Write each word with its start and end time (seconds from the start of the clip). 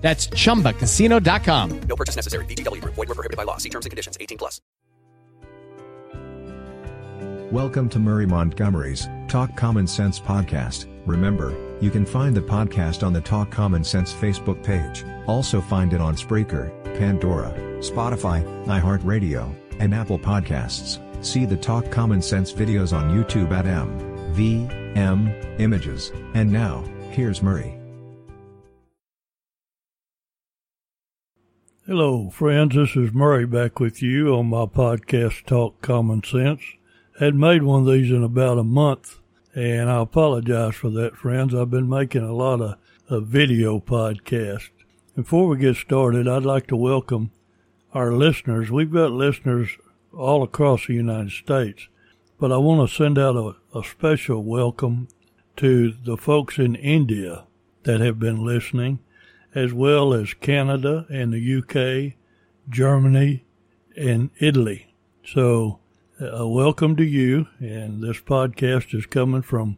That's 0.00 0.28
chumbacasino.com. 0.28 1.80
No 1.82 1.96
purchase 1.96 2.16
necessary. 2.16 2.44
VGW 2.46 2.80
Group. 2.80 2.94
Void 2.94 3.08
were 3.08 3.14
prohibited 3.14 3.36
by 3.36 3.44
law. 3.44 3.58
See 3.58 3.68
terms 3.68 3.86
and 3.86 3.90
conditions. 3.90 4.16
18 4.20 4.38
plus. 4.38 4.60
Welcome 7.50 7.88
to 7.88 7.98
Murray 7.98 8.26
Montgomery's 8.26 9.08
Talk 9.26 9.56
Common 9.56 9.84
Sense 9.84 10.20
podcast. 10.20 10.86
Remember, 11.04 11.52
you 11.80 11.90
can 11.90 12.06
find 12.06 12.32
the 12.32 12.40
podcast 12.40 13.04
on 13.04 13.12
the 13.12 13.20
Talk 13.20 13.50
Common 13.50 13.82
Sense 13.82 14.12
Facebook 14.12 14.62
page. 14.62 15.04
Also 15.26 15.60
find 15.60 15.92
it 15.92 16.00
on 16.00 16.14
Spreaker, 16.14 16.70
Pandora, 16.96 17.52
Spotify, 17.80 18.44
iHeartRadio, 18.66 19.52
and 19.80 19.92
Apple 19.92 20.18
Podcasts. 20.18 21.00
See 21.24 21.44
the 21.44 21.56
Talk 21.56 21.90
Common 21.90 22.22
Sense 22.22 22.52
videos 22.52 22.96
on 22.96 23.10
YouTube 23.10 23.50
at 23.50 23.66
M, 23.66 23.98
V, 24.32 24.68
M, 24.94 25.26
Images. 25.58 26.12
And 26.34 26.52
now, 26.52 26.84
here's 27.10 27.42
Murray. 27.42 27.79
Hello, 31.90 32.30
friends. 32.30 32.76
This 32.76 32.94
is 32.94 33.12
Murray 33.12 33.46
back 33.46 33.80
with 33.80 34.00
you 34.00 34.32
on 34.36 34.46
my 34.46 34.64
podcast, 34.64 35.44
Talk 35.44 35.82
Common 35.82 36.22
Sense. 36.22 36.62
Had 37.18 37.34
made 37.34 37.64
one 37.64 37.80
of 37.80 37.92
these 37.92 38.12
in 38.12 38.22
about 38.22 38.58
a 38.58 38.62
month, 38.62 39.18
and 39.56 39.90
I 39.90 40.00
apologize 40.00 40.76
for 40.76 40.88
that, 40.90 41.16
friends. 41.16 41.52
I've 41.52 41.72
been 41.72 41.88
making 41.88 42.22
a 42.22 42.32
lot 42.32 42.60
of, 42.60 42.76
of 43.08 43.26
video 43.26 43.80
podcasts. 43.80 44.70
Before 45.16 45.48
we 45.48 45.58
get 45.58 45.74
started, 45.74 46.28
I'd 46.28 46.44
like 46.44 46.68
to 46.68 46.76
welcome 46.76 47.32
our 47.92 48.12
listeners. 48.12 48.70
We've 48.70 48.92
got 48.92 49.10
listeners 49.10 49.70
all 50.16 50.44
across 50.44 50.86
the 50.86 50.94
United 50.94 51.32
States, 51.32 51.88
but 52.38 52.52
I 52.52 52.58
want 52.58 52.88
to 52.88 52.96
send 52.96 53.18
out 53.18 53.34
a, 53.34 53.56
a 53.76 53.82
special 53.82 54.44
welcome 54.44 55.08
to 55.56 55.92
the 56.04 56.16
folks 56.16 56.56
in 56.56 56.76
India 56.76 57.46
that 57.82 57.98
have 57.98 58.20
been 58.20 58.44
listening 58.46 59.00
as 59.54 59.72
well 59.72 60.14
as 60.14 60.34
Canada 60.34 61.06
and 61.10 61.32
the 61.32 61.56
UK, 61.58 62.16
Germany, 62.68 63.44
and 63.96 64.30
Italy. 64.38 64.94
So, 65.24 65.80
uh, 66.20 66.46
welcome 66.46 66.96
to 66.96 67.04
you. 67.04 67.48
And 67.58 68.02
this 68.02 68.20
podcast 68.20 68.94
is 68.94 69.06
coming 69.06 69.42
from 69.42 69.76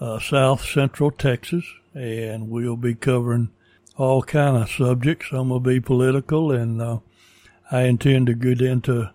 uh, 0.00 0.18
South 0.18 0.64
Central 0.64 1.10
Texas, 1.10 1.64
and 1.94 2.48
we'll 2.48 2.76
be 2.76 2.94
covering 2.94 3.50
all 3.96 4.22
kind 4.22 4.56
of 4.56 4.70
subjects. 4.70 5.28
Some 5.30 5.50
will 5.50 5.60
be 5.60 5.80
political, 5.80 6.50
and 6.50 6.80
uh, 6.80 6.98
I 7.70 7.82
intend 7.82 8.28
to 8.28 8.34
get 8.34 8.62
into 8.62 9.10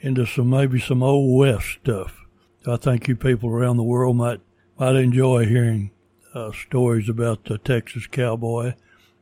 into 0.00 0.26
some 0.26 0.50
maybe 0.50 0.78
some 0.78 1.02
old 1.02 1.38
west 1.38 1.78
stuff. 1.82 2.24
I 2.66 2.76
think 2.76 3.08
you 3.08 3.16
people 3.16 3.48
around 3.48 3.78
the 3.78 3.82
world 3.82 4.16
might 4.16 4.40
might 4.78 4.96
enjoy 4.96 5.46
hearing 5.46 5.90
uh, 6.34 6.52
stories 6.52 7.08
about 7.08 7.44
the 7.44 7.56
Texas 7.56 8.06
cowboy 8.06 8.74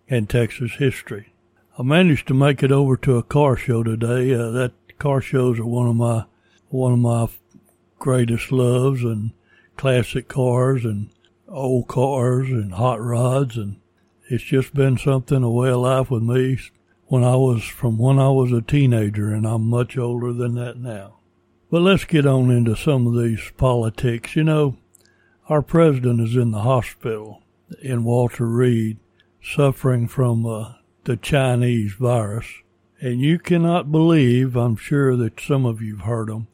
and 0.08 0.28
Texas 0.28 0.72
history. 0.72 1.32
I 1.78 1.82
managed 1.82 2.28
to 2.28 2.34
make 2.34 2.62
it 2.62 2.72
over 2.72 2.96
to 2.98 3.16
a 3.16 3.22
car 3.22 3.56
show 3.56 3.82
today. 3.82 4.32
Uh, 4.32 4.50
that 4.50 4.72
car 4.98 5.20
shows 5.20 5.58
are 5.58 5.66
one 5.66 5.88
of 5.88 5.96
my 5.96 6.24
one 6.68 6.92
of 6.92 6.98
my 6.98 7.28
greatest 7.98 8.50
loves 8.50 9.02
and 9.02 9.32
classic 9.76 10.28
cars 10.28 10.84
and 10.84 11.10
old 11.48 11.86
cars 11.86 12.48
and 12.48 12.74
hot 12.74 13.00
rods 13.00 13.56
and 13.56 13.76
it's 14.28 14.42
just 14.42 14.74
been 14.74 14.98
something 14.98 15.42
a 15.42 15.50
way 15.50 15.68
of 15.70 15.80
life 15.80 16.10
with 16.10 16.22
me 16.22 16.58
when 17.06 17.22
I 17.22 17.36
was 17.36 17.62
from 17.62 17.98
when 17.98 18.18
I 18.18 18.30
was 18.30 18.50
a 18.52 18.60
teenager 18.60 19.32
and 19.32 19.46
I'm 19.46 19.68
much 19.68 19.96
older 19.96 20.32
than 20.32 20.56
that 20.56 20.78
now. 20.78 21.18
But 21.70 21.82
let's 21.82 22.04
get 22.04 22.26
on 22.26 22.50
into 22.50 22.74
some 22.74 23.06
of 23.06 23.22
these 23.22 23.52
politics. 23.56 24.34
You 24.34 24.44
know, 24.44 24.76
our 25.48 25.62
president 25.62 26.20
is 26.20 26.34
in 26.34 26.50
the 26.50 26.62
hospital 26.62 27.42
in 27.80 28.04
Walter 28.04 28.46
Reed 28.46 28.98
suffering 29.46 30.08
from 30.08 30.44
uh, 30.44 30.72
the 31.04 31.16
Chinese 31.16 31.92
virus. 31.94 32.46
And 33.00 33.20
you 33.20 33.38
cannot 33.38 33.92
believe, 33.92 34.56
I'm 34.56 34.76
sure 34.76 35.16
that 35.16 35.40
some 35.40 35.64
of 35.64 35.80
you've 35.80 36.00
heard 36.00 36.28
them, 36.28 36.48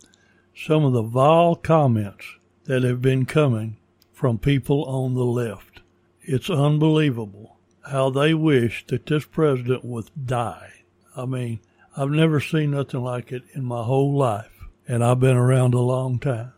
some 0.55 0.85
of 0.85 0.93
the 0.93 1.03
vile 1.03 1.57
comments 1.57 2.37
that 2.65 2.83
have 2.83 3.01
been 3.01 3.25
coming 3.25 3.79
from 4.13 4.39
people 4.39 4.85
on 4.85 5.15
the 5.15 5.25
left. 5.25 5.81
It's 6.21 6.51
unbelievable 6.51 7.57
how 7.91 8.11
they 8.11 8.35
wish 8.35 8.85
that 8.89 9.07
this 9.07 9.25
president 9.25 9.85
would 9.85 10.11
die. 10.27 10.73
I 11.17 11.25
mean, 11.25 11.61
I've 11.97 12.11
never 12.11 12.41
seen 12.41 12.73
nothing 12.73 13.03
like 13.03 13.33
it 13.33 13.43
in 13.55 13.65
my 13.65 13.83
whole 13.83 14.15
life, 14.15 14.67
and 14.87 15.03
I've 15.03 15.21
been 15.21 15.37
around 15.37 15.75
a 15.75 15.81
long 15.81 16.19
time. 16.19 16.53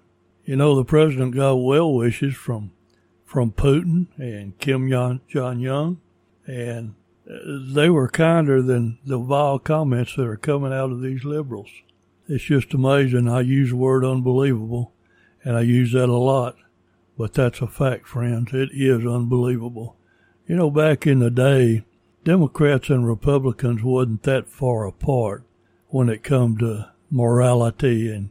You 0.44 0.56
know, 0.56 0.74
the 0.74 0.84
president 0.84 1.34
got 1.34 1.54
well 1.54 1.92
wishes 1.92 2.34
from 2.34 2.72
from 3.24 3.50
Putin 3.50 4.06
and 4.16 4.56
Kim 4.58 4.88
Jong 4.88 5.20
Un 5.34 6.00
and 6.46 6.94
they 7.26 7.88
were 7.88 8.08
kinder 8.08 8.60
than 8.62 8.98
the 9.04 9.18
vile 9.18 9.58
comments 9.58 10.14
that 10.16 10.26
are 10.26 10.36
coming 10.36 10.72
out 10.72 10.90
of 10.90 11.00
these 11.00 11.24
liberals. 11.24 11.70
It's 12.28 12.44
just 12.44 12.74
amazing. 12.74 13.28
I 13.28 13.40
use 13.40 13.70
the 13.70 13.76
word 13.76 14.04
unbelievable, 14.04 14.92
and 15.42 15.56
I 15.56 15.60
use 15.60 15.92
that 15.92 16.08
a 16.08 16.16
lot, 16.16 16.56
but 17.16 17.34
that's 17.34 17.60
a 17.60 17.66
fact, 17.66 18.06
friends. 18.06 18.52
It 18.52 18.70
is 18.72 19.06
unbelievable. 19.06 19.96
You 20.46 20.56
know, 20.56 20.70
back 20.70 21.06
in 21.06 21.20
the 21.20 21.30
day, 21.30 21.84
Democrats 22.24 22.88
and 22.90 23.06
Republicans 23.06 23.82
wasn't 23.82 24.22
that 24.24 24.48
far 24.48 24.86
apart 24.86 25.44
when 25.88 26.08
it 26.08 26.22
come 26.22 26.56
to 26.58 26.90
morality 27.10 28.10
and 28.10 28.30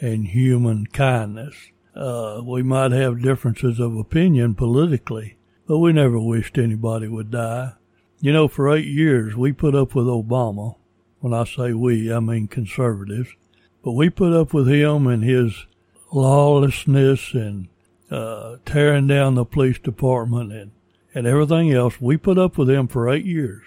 and 0.00 0.28
human 0.28 0.86
kindness. 0.86 1.54
Uh, 1.94 2.40
we 2.44 2.62
might 2.62 2.92
have 2.92 3.22
differences 3.22 3.80
of 3.80 3.96
opinion 3.96 4.54
politically, 4.54 5.37
but 5.68 5.78
we 5.78 5.92
never 5.92 6.18
wished 6.18 6.56
anybody 6.56 7.06
would 7.06 7.30
die. 7.30 7.72
You 8.20 8.32
know, 8.32 8.48
for 8.48 8.74
eight 8.74 8.86
years 8.86 9.36
we 9.36 9.52
put 9.52 9.74
up 9.74 9.94
with 9.94 10.06
Obama. 10.06 10.76
When 11.20 11.34
I 11.34 11.44
say 11.44 11.74
we, 11.74 12.12
I 12.12 12.20
mean 12.20 12.48
conservatives. 12.48 13.28
But 13.84 13.92
we 13.92 14.08
put 14.08 14.32
up 14.32 14.54
with 14.54 14.66
him 14.66 15.06
and 15.06 15.22
his 15.22 15.66
lawlessness 16.10 17.34
and 17.34 17.68
uh, 18.10 18.56
tearing 18.64 19.06
down 19.06 19.34
the 19.34 19.44
police 19.44 19.78
department 19.78 20.52
and, 20.52 20.70
and 21.14 21.26
everything 21.26 21.72
else. 21.72 22.00
We 22.00 22.16
put 22.16 22.38
up 22.38 22.56
with 22.56 22.70
him 22.70 22.88
for 22.88 23.08
eight 23.08 23.26
years. 23.26 23.62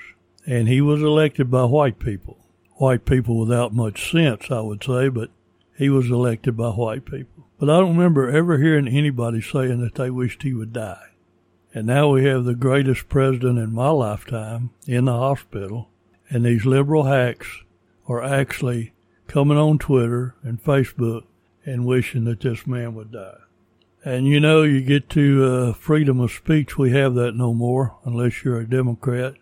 And 0.47 0.67
he 0.67 0.81
was 0.81 1.01
elected 1.01 1.51
by 1.51 1.65
white 1.65 1.99
people. 1.99 2.39
White 2.77 3.05
people 3.05 3.37
without 3.37 3.75
much 3.75 4.11
sense, 4.11 4.49
I 4.49 4.61
would 4.61 4.83
say, 4.83 5.07
but 5.09 5.29
he 5.77 5.89
was 5.89 6.09
elected 6.09 6.57
by 6.57 6.69
white 6.69 7.05
people. 7.05 7.47
But 7.59 7.69
I 7.69 7.79
don't 7.79 7.95
remember 7.95 8.31
ever 8.31 8.57
hearing 8.57 8.87
anybody 8.87 9.39
saying 9.39 9.81
that 9.81 9.95
they 9.95 10.09
wished 10.09 10.41
he 10.41 10.55
would 10.55 10.73
die. 10.73 11.10
And 11.73 11.87
now 11.87 12.09
we 12.09 12.25
have 12.25 12.43
the 12.43 12.55
greatest 12.55 13.07
president 13.07 13.57
in 13.57 13.73
my 13.73 13.89
lifetime 13.89 14.71
in 14.85 15.05
the 15.05 15.13
hospital. 15.13 15.89
And 16.29 16.45
these 16.45 16.65
liberal 16.65 17.03
hacks 17.03 17.47
are 18.07 18.21
actually 18.21 18.93
coming 19.27 19.57
on 19.57 19.79
Twitter 19.79 20.35
and 20.43 20.61
Facebook 20.61 21.23
and 21.65 21.85
wishing 21.85 22.25
that 22.25 22.41
this 22.41 22.67
man 22.67 22.95
would 22.95 23.11
die. 23.13 23.37
And 24.03 24.25
you 24.25 24.39
know, 24.39 24.63
you 24.63 24.81
get 24.81 25.09
to 25.11 25.45
uh, 25.45 25.73
freedom 25.73 26.19
of 26.19 26.31
speech, 26.31 26.77
we 26.77 26.91
have 26.91 27.13
that 27.15 27.35
no 27.35 27.53
more 27.53 27.95
unless 28.03 28.43
you're 28.43 28.59
a 28.59 28.69
Democrat. 28.69 29.35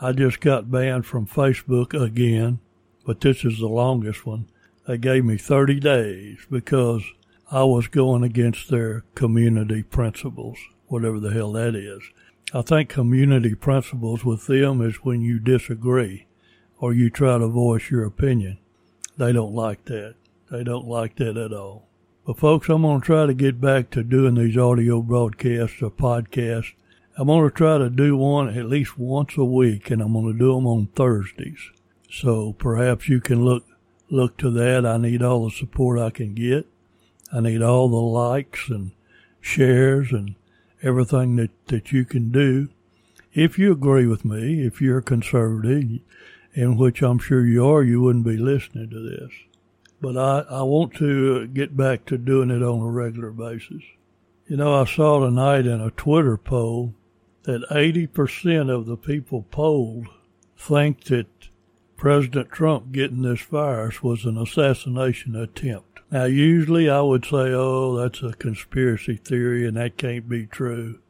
I 0.00 0.12
just 0.12 0.40
got 0.40 0.70
banned 0.70 1.06
from 1.06 1.26
Facebook 1.26 2.00
again, 2.00 2.60
but 3.06 3.20
this 3.20 3.44
is 3.44 3.58
the 3.58 3.68
longest 3.68 4.26
one. 4.26 4.48
They 4.86 4.98
gave 4.98 5.24
me 5.24 5.38
30 5.38 5.80
days 5.80 6.38
because 6.50 7.02
I 7.50 7.64
was 7.64 7.88
going 7.88 8.22
against 8.22 8.68
their 8.68 9.04
community 9.14 9.82
principles 9.82 10.58
whatever 10.92 11.18
the 11.18 11.32
hell 11.32 11.52
that 11.52 11.74
is. 11.74 12.02
I 12.52 12.60
think 12.60 12.90
community 12.90 13.54
principles 13.54 14.26
with 14.26 14.46
them 14.46 14.82
is 14.82 14.96
when 14.96 15.22
you 15.22 15.38
disagree 15.38 16.26
or 16.78 16.92
you 16.92 17.08
try 17.08 17.38
to 17.38 17.48
voice 17.48 17.90
your 17.90 18.04
opinion. 18.04 18.58
They 19.16 19.32
don't 19.32 19.54
like 19.54 19.86
that. 19.86 20.16
They 20.50 20.62
don't 20.62 20.86
like 20.86 21.16
that 21.16 21.38
at 21.38 21.52
all. 21.52 21.88
But 22.26 22.38
folks, 22.38 22.68
I'm 22.68 22.82
going 22.82 23.00
to 23.00 23.06
try 23.06 23.24
to 23.24 23.32
get 23.32 23.58
back 23.60 23.88
to 23.90 24.02
doing 24.02 24.34
these 24.34 24.56
audio 24.56 25.00
broadcasts 25.00 25.80
or 25.80 25.90
podcasts. 25.90 26.74
I'm 27.16 27.28
going 27.28 27.48
to 27.48 27.54
try 27.54 27.78
to 27.78 27.88
do 27.88 28.16
one 28.16 28.50
at 28.50 28.66
least 28.68 28.98
once 28.98 29.36
a 29.38 29.44
week 29.44 29.90
and 29.90 30.02
I'm 30.02 30.12
going 30.12 30.32
to 30.32 30.38
do 30.38 30.54
them 30.54 30.66
on 30.66 30.88
Thursdays. 30.94 31.70
So 32.10 32.52
perhaps 32.52 33.08
you 33.08 33.20
can 33.20 33.44
look, 33.44 33.64
look 34.10 34.36
to 34.38 34.50
that. 34.50 34.84
I 34.84 34.98
need 34.98 35.22
all 35.22 35.46
the 35.46 35.50
support 35.50 35.98
I 35.98 36.10
can 36.10 36.34
get. 36.34 36.66
I 37.32 37.40
need 37.40 37.62
all 37.62 37.88
the 37.88 37.96
likes 37.96 38.68
and 38.68 38.92
shares 39.40 40.12
and 40.12 40.34
everything 40.82 41.36
that, 41.36 41.50
that 41.68 41.92
you 41.92 42.04
can 42.04 42.30
do. 42.30 42.68
If 43.32 43.58
you 43.58 43.72
agree 43.72 44.06
with 44.06 44.24
me, 44.24 44.64
if 44.64 44.80
you're 44.80 44.98
a 44.98 45.02
conservative, 45.02 46.00
in 46.54 46.76
which 46.76 47.02
I'm 47.02 47.18
sure 47.18 47.46
you 47.46 47.66
are, 47.66 47.82
you 47.82 48.02
wouldn't 48.02 48.26
be 48.26 48.36
listening 48.36 48.90
to 48.90 49.00
this. 49.00 49.30
but 50.02 50.16
I, 50.18 50.40
I 50.56 50.62
want 50.62 50.94
to 50.96 51.42
uh, 51.42 51.46
get 51.46 51.76
back 51.76 52.04
to 52.06 52.18
doing 52.18 52.50
it 52.50 52.62
on 52.62 52.80
a 52.80 52.90
regular 52.90 53.30
basis. 53.30 53.82
You 54.48 54.56
know, 54.56 54.74
I 54.74 54.84
saw 54.84 55.20
tonight 55.20 55.66
in 55.66 55.80
a 55.80 55.92
Twitter 55.92 56.36
poll 56.36 56.94
that 57.44 57.62
80% 57.70 58.68
of 58.68 58.86
the 58.86 58.96
people 58.96 59.46
polled 59.50 60.08
think 60.56 61.04
that 61.04 61.28
President 61.96 62.50
Trump 62.50 62.92
getting 62.92 63.22
this 63.22 63.42
virus 63.42 64.02
was 64.02 64.24
an 64.24 64.36
assassination 64.36 65.36
attempt. 65.36 66.00
Now, 66.10 66.24
usually 66.24 66.90
I 66.90 67.00
would 67.00 67.24
say, 67.24 67.52
oh, 67.52 67.96
that's 67.96 68.22
a 68.22 68.32
conspiracy 68.32 69.16
theory 69.16 69.66
and 69.66 69.76
that 69.76 69.96
can't 69.96 70.28
be 70.28 70.46
true. 70.46 71.00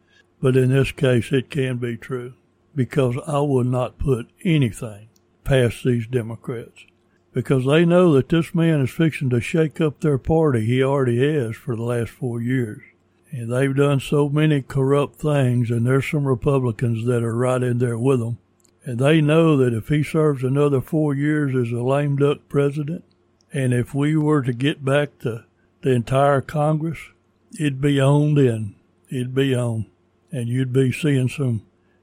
But 0.40 0.56
in 0.56 0.70
this 0.70 0.93
case, 0.93 1.32
it 1.32 1.50
can 1.50 1.79
be 1.79 1.96
true 1.96 2.34
because 2.75 3.17
I 3.26 3.40
will 3.40 3.64
not 3.64 3.99
put 3.99 4.31
anything 4.44 5.08
past 5.44 5.84
these 5.84 6.06
Democrats 6.06 6.87
because 7.32 7.64
they 7.64 7.84
know 7.84 8.12
that 8.12 8.29
this 8.29 8.55
man 8.55 8.82
is 8.82 8.90
fixing 8.90 9.31
to 9.31 9.40
shake 9.40 9.81
up 9.81 10.00
their 10.00 10.19
party. 10.19 10.64
He 10.64 10.82
already 10.82 11.19
has 11.34 11.56
for 11.56 11.75
the 11.75 11.82
last 11.82 12.11
four 12.11 12.40
years. 12.40 12.82
And 13.31 13.50
they've 13.50 13.75
done 13.75 14.00
so 14.00 14.29
many 14.29 14.61
corrupt 14.61 15.17
things, 15.17 15.70
and 15.70 15.87
there's 15.87 16.11
some 16.11 16.26
Republicans 16.26 17.06
that 17.06 17.23
are 17.23 17.34
right 17.34 17.62
in 17.62 17.79
there 17.79 17.99
with 17.99 18.20
them. 18.20 18.38
And 18.84 18.99
they 18.99 19.20
know 19.20 19.56
that 19.56 19.75
if 19.75 19.88
he 19.88 20.02
serves 20.02 20.43
another 20.43 20.81
four 20.81 21.14
years 21.14 21.55
as 21.55 21.73
a 21.73 21.82
lame 21.82 22.17
duck 22.17 22.38
president, 22.49 23.05
and 23.52 23.73
if 23.73 23.94
we 23.94 24.17
were 24.17 24.43
to 24.43 24.52
get 24.52 24.84
back 24.84 25.19
to 25.20 25.44
the 25.82 25.90
entire 25.90 26.40
Congress, 26.40 26.99
it'd 27.58 27.81
be 27.81 28.00
on 28.00 28.34
then. 28.34 28.75
It'd 29.08 29.34
be 29.34 29.55
on. 29.55 29.87
And 30.32 30.49
you'd 30.49 30.73
be 30.73 30.90
seeing 30.90 31.29
some 31.29 31.62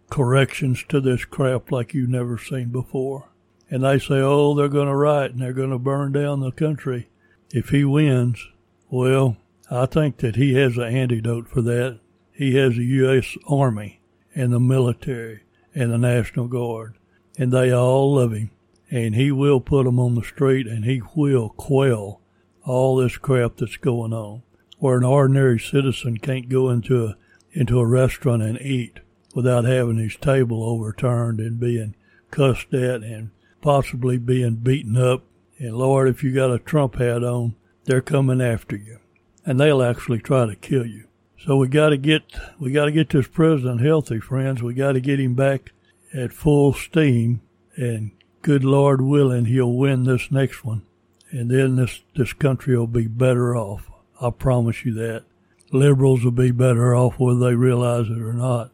corrections 0.09 0.83
to 0.89 1.01
this 1.01 1.25
crap 1.25 1.71
like 1.71 1.93
you've 1.93 2.09
never 2.09 2.37
seen 2.37 2.69
before. 2.69 3.29
And 3.69 3.83
they 3.83 3.99
say, 3.99 4.15
oh, 4.15 4.53
they're 4.53 4.67
going 4.67 4.87
to 4.87 4.95
riot 4.95 5.31
and 5.31 5.41
they're 5.41 5.53
going 5.53 5.71
to 5.71 5.79
burn 5.79 6.11
down 6.11 6.39
the 6.39 6.51
country 6.51 7.09
if 7.51 7.69
he 7.69 7.83
wins. 7.83 8.47
Well, 8.89 9.37
I 9.69 9.85
think 9.85 10.17
that 10.17 10.35
he 10.35 10.53
has 10.55 10.77
an 10.77 10.95
antidote 10.95 11.47
for 11.47 11.61
that. 11.63 11.99
He 12.31 12.55
has 12.55 12.75
the 12.75 12.85
U.S. 12.85 13.35
Army 13.47 14.01
and 14.33 14.53
the 14.53 14.59
military 14.59 15.41
and 15.73 15.91
the 15.91 15.97
National 15.97 16.47
Guard, 16.47 16.95
and 17.37 17.51
they 17.51 17.71
all 17.71 18.15
love 18.15 18.33
him. 18.33 18.51
And 18.91 19.15
he 19.15 19.31
will 19.31 19.61
put 19.61 19.85
them 19.85 19.99
on 19.99 20.15
the 20.15 20.23
street 20.23 20.65
and 20.65 20.83
he 20.83 21.01
will 21.15 21.49
quell 21.49 22.21
all 22.63 22.95
this 22.95 23.17
crap 23.17 23.57
that's 23.57 23.77
going 23.77 24.13
on. 24.13 24.41
Where 24.79 24.97
an 24.97 25.03
ordinary 25.03 25.59
citizen 25.59 26.17
can't 26.17 26.49
go 26.49 26.69
into 26.69 27.05
a, 27.05 27.17
into 27.51 27.79
a 27.79 27.85
restaurant 27.85 28.41
and 28.41 28.59
eat 28.59 28.99
without 29.35 29.65
having 29.65 29.97
his 29.97 30.15
table 30.15 30.63
overturned 30.63 31.39
and 31.39 31.59
being 31.59 31.95
cussed 32.31 32.73
at 32.73 33.03
and 33.03 33.29
possibly 33.61 34.17
being 34.17 34.55
beaten 34.55 34.97
up. 34.97 35.23
And 35.59 35.75
Lord, 35.75 36.07
if 36.07 36.23
you 36.23 36.33
got 36.33 36.51
a 36.51 36.59
Trump 36.59 36.95
hat 36.95 37.23
on, 37.23 37.55
they're 37.85 38.01
coming 38.01 38.41
after 38.41 38.75
you 38.75 38.99
and 39.45 39.59
they'll 39.59 39.83
actually 39.83 40.19
try 40.19 40.45
to 40.45 40.55
kill 40.55 40.85
you. 40.85 41.08
So 41.45 41.55
we 41.55 41.69
got 41.69 41.89
to 41.89 41.97
get 41.97 42.23
we 42.59 42.71
got 42.71 42.85
to 42.85 42.91
get 42.91 43.09
this 43.09 43.27
president 43.27 43.81
healthy, 43.81 44.19
friends. 44.19 44.61
We 44.61 44.73
got 44.73 44.93
to 44.93 44.99
get 44.99 45.21
him 45.21 45.35
back 45.35 45.71
at 46.13 46.33
full 46.33 46.73
steam, 46.73 47.41
and 47.77 48.11
good 48.41 48.65
Lord 48.65 49.01
willing, 49.01 49.45
he'll 49.45 49.71
win 49.71 50.03
this 50.03 50.31
next 50.31 50.65
one, 50.65 50.83
and 51.31 51.49
then 51.49 51.77
this 51.77 52.01
this 52.15 52.33
country 52.33 52.77
will 52.77 52.87
be 52.87 53.07
better 53.07 53.55
off. 53.55 53.89
I 54.21 54.31
promise 54.31 54.83
you 54.83 54.93
that. 54.95 55.23
Liberals 55.71 56.23
will 56.23 56.31
be 56.31 56.51
better 56.51 56.95
off 56.95 57.19
whether 57.19 57.39
they 57.39 57.55
realize 57.55 58.07
it 58.09 58.21
or 58.21 58.33
not, 58.33 58.71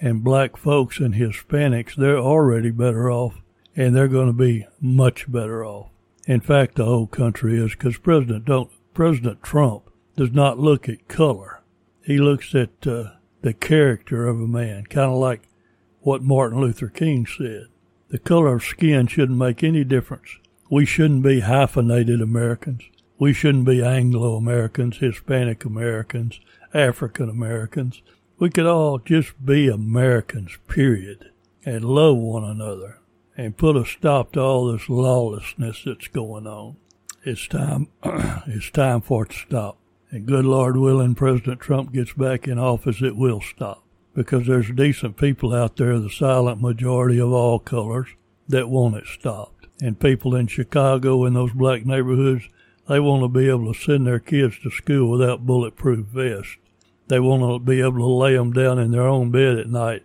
and 0.00 0.22
black 0.22 0.56
folks 0.56 1.00
and 1.00 1.14
Hispanics 1.14 1.96
they're 1.96 2.18
already 2.18 2.70
better 2.70 3.10
off, 3.10 3.40
and 3.74 3.96
they're 3.96 4.06
going 4.06 4.28
to 4.28 4.32
be 4.32 4.66
much 4.80 5.30
better 5.30 5.64
off. 5.64 5.88
In 6.26 6.40
fact, 6.40 6.76
the 6.76 6.84
whole 6.84 7.06
country 7.06 7.58
is 7.58 7.72
because 7.72 7.98
President 7.98 8.44
don't 8.44 8.70
President 8.94 9.42
Trump 9.42 9.90
does 10.16 10.30
not 10.30 10.58
look 10.58 10.88
at 10.88 11.08
color. 11.08 11.55
He 12.06 12.18
looks 12.18 12.54
at 12.54 12.86
uh, 12.86 13.14
the 13.42 13.52
character 13.52 14.28
of 14.28 14.40
a 14.40 14.46
man, 14.46 14.84
kind 14.84 15.10
of 15.10 15.18
like 15.18 15.48
what 16.02 16.22
Martin 16.22 16.60
Luther 16.60 16.86
King 16.86 17.26
said. 17.26 17.66
The 18.10 18.20
color 18.20 18.54
of 18.54 18.62
skin 18.62 19.08
shouldn't 19.08 19.36
make 19.36 19.64
any 19.64 19.82
difference. 19.82 20.38
We 20.70 20.86
shouldn't 20.86 21.24
be 21.24 21.40
hyphenated 21.40 22.20
Americans. 22.20 22.84
We 23.18 23.32
shouldn't 23.32 23.64
be 23.64 23.82
Anglo 23.82 24.36
Americans, 24.36 24.98
Hispanic 24.98 25.64
Americans, 25.64 26.38
African 26.72 27.28
Americans. 27.28 28.02
We 28.38 28.50
could 28.50 28.66
all 28.66 28.98
just 28.98 29.44
be 29.44 29.66
Americans, 29.66 30.58
period, 30.68 31.32
and 31.64 31.84
love 31.84 32.18
one 32.18 32.44
another 32.44 33.00
and 33.36 33.56
put 33.56 33.76
a 33.76 33.84
stop 33.84 34.30
to 34.32 34.40
all 34.40 34.70
this 34.70 34.88
lawlessness 34.88 35.82
that's 35.84 36.06
going 36.06 36.46
on. 36.46 36.76
It's 37.24 37.48
time, 37.48 37.88
it's 38.04 38.70
time 38.70 39.00
for 39.00 39.24
it 39.24 39.30
to 39.30 39.38
stop. 39.38 39.78
And 40.16 40.24
good 40.24 40.46
Lord 40.46 40.78
willing, 40.78 41.14
President 41.14 41.60
Trump 41.60 41.92
gets 41.92 42.14
back 42.14 42.48
in 42.48 42.58
office, 42.58 43.02
it 43.02 43.16
will 43.18 43.42
stop. 43.42 43.84
Because 44.14 44.46
there's 44.46 44.70
decent 44.70 45.18
people 45.18 45.54
out 45.54 45.76
there, 45.76 45.98
the 45.98 46.08
silent 46.08 46.58
majority 46.58 47.20
of 47.20 47.32
all 47.32 47.58
colors, 47.58 48.08
that 48.48 48.70
want 48.70 48.96
it 48.96 49.04
stopped. 49.06 49.66
And 49.82 50.00
people 50.00 50.34
in 50.34 50.46
Chicago 50.46 51.26
in 51.26 51.34
those 51.34 51.52
black 51.52 51.84
neighborhoods, 51.84 52.48
they 52.88 52.98
want 52.98 53.24
to 53.24 53.28
be 53.28 53.46
able 53.50 53.70
to 53.70 53.78
send 53.78 54.06
their 54.06 54.18
kids 54.18 54.58
to 54.62 54.70
school 54.70 55.10
without 55.10 55.44
bulletproof 55.44 56.06
vests. 56.06 56.56
They 57.08 57.20
want 57.20 57.42
to 57.42 57.58
be 57.58 57.82
able 57.82 57.98
to 57.98 58.06
lay 58.06 58.36
them 58.36 58.54
down 58.54 58.78
in 58.78 58.92
their 58.92 59.06
own 59.06 59.30
bed 59.30 59.58
at 59.58 59.68
night 59.68 60.04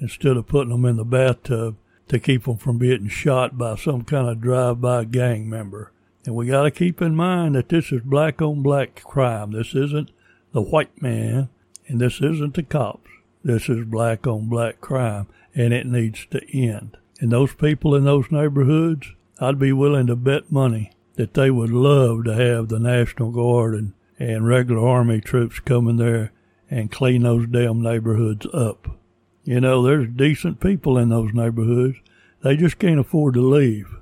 instead 0.00 0.36
of 0.36 0.48
putting 0.48 0.72
them 0.72 0.84
in 0.84 0.96
the 0.96 1.04
bathtub 1.04 1.76
to 2.08 2.18
keep 2.18 2.46
them 2.46 2.56
from 2.56 2.78
being 2.78 3.06
shot 3.06 3.56
by 3.56 3.76
some 3.76 4.02
kind 4.02 4.28
of 4.28 4.40
drive-by 4.40 5.04
gang 5.04 5.48
member. 5.48 5.92
And 6.24 6.34
we 6.34 6.46
got 6.46 6.62
to 6.62 6.70
keep 6.70 7.02
in 7.02 7.16
mind 7.16 7.54
that 7.54 7.68
this 7.68 7.90
is 7.90 8.02
black 8.02 8.40
on 8.40 8.62
black 8.62 9.02
crime. 9.02 9.52
This 9.52 9.74
isn't 9.74 10.10
the 10.52 10.62
white 10.62 11.02
man, 11.02 11.48
and 11.88 12.00
this 12.00 12.20
isn't 12.20 12.54
the 12.54 12.62
cops. 12.62 13.10
This 13.42 13.68
is 13.68 13.84
black 13.84 14.26
on 14.26 14.48
black 14.48 14.80
crime, 14.80 15.26
and 15.54 15.72
it 15.72 15.86
needs 15.86 16.26
to 16.26 16.40
end. 16.56 16.96
And 17.20 17.32
those 17.32 17.54
people 17.54 17.94
in 17.94 18.04
those 18.04 18.30
neighborhoods, 18.30 19.12
I'd 19.40 19.58
be 19.58 19.72
willing 19.72 20.06
to 20.06 20.16
bet 20.16 20.52
money 20.52 20.92
that 21.16 21.34
they 21.34 21.50
would 21.50 21.70
love 21.70 22.24
to 22.24 22.34
have 22.34 22.68
the 22.68 22.78
National 22.78 23.32
Guard 23.32 23.74
and, 23.74 23.92
and 24.18 24.46
regular 24.46 24.86
Army 24.86 25.20
troops 25.20 25.58
come 25.58 25.88
in 25.88 25.96
there 25.96 26.32
and 26.70 26.90
clean 26.90 27.22
those 27.22 27.46
damn 27.48 27.82
neighborhoods 27.82 28.46
up. 28.54 28.96
You 29.44 29.60
know, 29.60 29.82
there's 29.82 30.08
decent 30.08 30.60
people 30.60 30.96
in 30.96 31.08
those 31.08 31.34
neighborhoods. 31.34 31.98
They 32.42 32.56
just 32.56 32.78
can't 32.78 33.00
afford 33.00 33.34
to 33.34 33.40
leave 33.40 33.96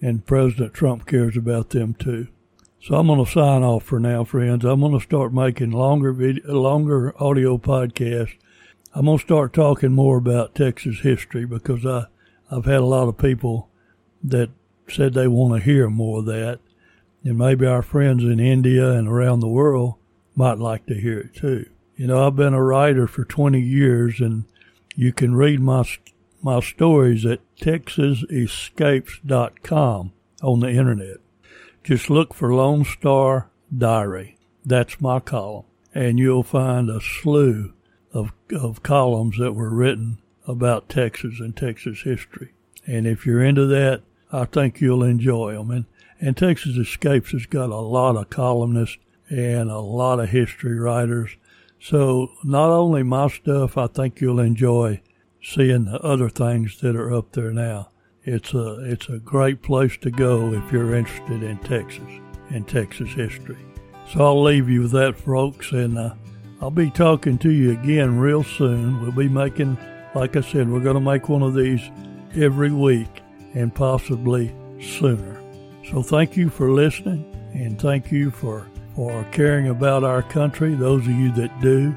and 0.00 0.26
President 0.26 0.74
Trump 0.74 1.06
cares 1.06 1.36
about 1.36 1.70
them 1.70 1.94
too. 1.94 2.28
So 2.82 2.94
I'm 2.94 3.08
going 3.08 3.22
to 3.22 3.30
sign 3.30 3.62
off 3.62 3.84
for 3.84 4.00
now, 4.00 4.24
friends. 4.24 4.64
I'm 4.64 4.80
going 4.80 4.98
to 4.98 5.04
start 5.04 5.34
making 5.34 5.70
longer 5.70 6.12
video, 6.12 6.54
longer 6.54 7.14
audio 7.22 7.58
podcasts. 7.58 8.38
I'm 8.94 9.04
going 9.04 9.18
to 9.18 9.24
start 9.24 9.52
talking 9.52 9.92
more 9.92 10.16
about 10.16 10.54
Texas 10.54 11.00
history 11.00 11.44
because 11.44 11.84
I, 11.84 12.06
I've 12.50 12.64
had 12.64 12.80
a 12.80 12.86
lot 12.86 13.08
of 13.08 13.18
people 13.18 13.68
that 14.24 14.50
said 14.88 15.12
they 15.12 15.28
want 15.28 15.54
to 15.54 15.64
hear 15.64 15.90
more 15.90 16.20
of 16.20 16.26
that. 16.26 16.60
And 17.22 17.36
maybe 17.36 17.66
our 17.66 17.82
friends 17.82 18.24
in 18.24 18.40
India 18.40 18.90
and 18.92 19.06
around 19.06 19.40
the 19.40 19.48
world 19.48 19.96
might 20.34 20.58
like 20.58 20.86
to 20.86 20.94
hear 20.94 21.20
it 21.20 21.34
too. 21.34 21.68
You 21.96 22.06
know, 22.06 22.26
I've 22.26 22.36
been 22.36 22.54
a 22.54 22.62
writer 22.62 23.06
for 23.06 23.26
20 23.26 23.60
years 23.60 24.20
and 24.20 24.44
you 24.96 25.12
can 25.12 25.34
read 25.34 25.60
my 25.60 25.84
my 26.42 26.60
stories 26.60 27.26
at 27.26 27.40
texasescapes.com 27.56 30.12
on 30.42 30.60
the 30.60 30.70
internet. 30.70 31.18
Just 31.84 32.10
look 32.10 32.34
for 32.34 32.54
Lone 32.54 32.84
Star 32.84 33.50
Diary. 33.76 34.36
That's 34.64 35.00
my 35.00 35.20
column. 35.20 35.64
And 35.94 36.18
you'll 36.18 36.42
find 36.42 36.88
a 36.88 37.00
slew 37.00 37.72
of, 38.12 38.32
of 38.52 38.82
columns 38.82 39.38
that 39.38 39.52
were 39.52 39.70
written 39.70 40.18
about 40.46 40.88
Texas 40.88 41.40
and 41.40 41.56
Texas 41.56 42.02
history. 42.02 42.52
And 42.86 43.06
if 43.06 43.26
you're 43.26 43.44
into 43.44 43.66
that, 43.66 44.02
I 44.32 44.44
think 44.44 44.80
you'll 44.80 45.02
enjoy 45.02 45.54
them. 45.54 45.70
And, 45.70 45.84
and 46.20 46.36
Texas 46.36 46.76
Escapes 46.76 47.32
has 47.32 47.46
got 47.46 47.70
a 47.70 47.76
lot 47.76 48.16
of 48.16 48.30
columnists 48.30 48.98
and 49.28 49.70
a 49.70 49.78
lot 49.78 50.20
of 50.20 50.30
history 50.30 50.78
writers. 50.78 51.36
So 51.80 52.30
not 52.44 52.70
only 52.70 53.02
my 53.02 53.28
stuff, 53.28 53.78
I 53.78 53.86
think 53.86 54.20
you'll 54.20 54.40
enjoy 54.40 55.00
seeing 55.42 55.84
the 55.84 56.00
other 56.00 56.28
things 56.28 56.80
that 56.80 56.96
are 56.96 57.12
up 57.12 57.32
there 57.32 57.52
now. 57.52 57.90
It's 58.24 58.52
a 58.52 58.80
it's 58.84 59.08
a 59.08 59.18
great 59.18 59.62
place 59.62 59.96
to 59.98 60.10
go 60.10 60.52
if 60.52 60.70
you're 60.72 60.94
interested 60.94 61.42
in 61.42 61.58
Texas 61.58 62.10
and 62.50 62.68
Texas 62.68 63.10
history. 63.10 63.56
So 64.12 64.24
I'll 64.24 64.42
leave 64.42 64.68
you 64.68 64.82
with 64.82 64.92
that, 64.92 65.16
folks, 65.16 65.72
and 65.72 65.96
uh, 65.96 66.14
I'll 66.60 66.70
be 66.70 66.90
talking 66.90 67.38
to 67.38 67.50
you 67.50 67.72
again 67.72 68.18
real 68.18 68.42
soon. 68.42 69.00
We'll 69.00 69.12
be 69.12 69.28
making, 69.28 69.78
like 70.14 70.36
I 70.36 70.42
said, 70.42 70.68
we're 70.68 70.80
going 70.80 70.94
to 70.94 71.00
make 71.00 71.28
one 71.28 71.42
of 71.42 71.54
these 71.54 71.80
every 72.34 72.72
week 72.72 73.22
and 73.54 73.74
possibly 73.74 74.54
sooner. 74.80 75.40
So 75.90 76.02
thank 76.02 76.36
you 76.36 76.50
for 76.50 76.70
listening, 76.70 77.24
and 77.54 77.80
thank 77.80 78.12
you 78.12 78.30
for 78.30 78.66
for 78.94 79.24
caring 79.32 79.68
about 79.68 80.04
our 80.04 80.22
country. 80.22 80.74
Those 80.74 81.06
of 81.06 81.12
you 81.12 81.32
that 81.32 81.60
do. 81.62 81.94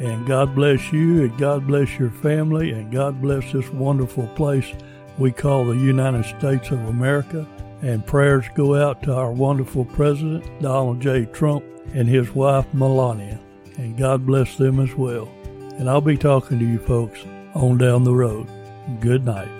And 0.00 0.26
God 0.26 0.54
bless 0.54 0.92
you, 0.92 1.24
and 1.24 1.38
God 1.38 1.66
bless 1.66 1.98
your 1.98 2.10
family, 2.10 2.72
and 2.72 2.90
God 2.90 3.20
bless 3.20 3.52
this 3.52 3.68
wonderful 3.68 4.26
place 4.28 4.72
we 5.18 5.30
call 5.30 5.66
the 5.66 5.76
United 5.76 6.24
States 6.24 6.70
of 6.70 6.80
America. 6.86 7.46
And 7.82 8.06
prayers 8.06 8.46
go 8.54 8.74
out 8.74 9.02
to 9.02 9.14
our 9.14 9.30
wonderful 9.30 9.84
President, 9.84 10.44
Donald 10.62 11.00
J. 11.00 11.26
Trump, 11.26 11.64
and 11.94 12.08
his 12.08 12.34
wife, 12.34 12.66
Melania. 12.72 13.38
And 13.76 13.96
God 13.96 14.24
bless 14.24 14.56
them 14.56 14.80
as 14.80 14.94
well. 14.94 15.30
And 15.78 15.88
I'll 15.88 16.00
be 16.00 16.16
talking 16.16 16.58
to 16.58 16.64
you 16.64 16.78
folks 16.78 17.20
on 17.54 17.76
down 17.76 18.04
the 18.04 18.14
road. 18.14 18.48
Good 19.00 19.24
night. 19.26 19.59